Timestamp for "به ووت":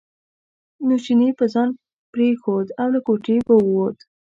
3.47-3.97